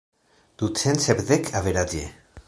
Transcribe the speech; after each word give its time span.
Ducent 0.61 1.03
sepdek, 1.07 1.51
averaĝe. 1.61 2.01